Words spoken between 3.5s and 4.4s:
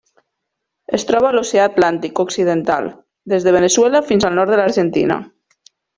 Veneçuela fins al